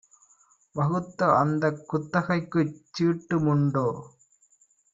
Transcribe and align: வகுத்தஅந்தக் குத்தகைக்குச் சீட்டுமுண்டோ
வகுத்தஅந்தக் 0.75 1.83
குத்தகைக்குச் 1.89 2.81
சீட்டுமுண்டோ 2.93 3.87